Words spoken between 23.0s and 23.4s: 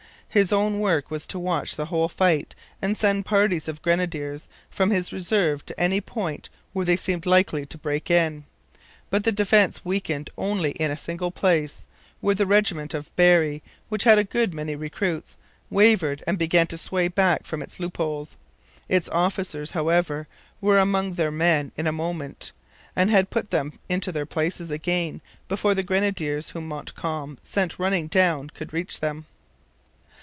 had